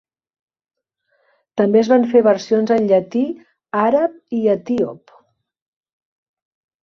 També 1.61 1.79
es 1.81 1.89
van 1.91 2.07
fer 2.13 2.21
versions 2.27 2.73
en 2.77 2.87
llatí, 2.91 3.21
àrab 3.81 4.15
i 4.37 4.39
etíop. 4.57 5.13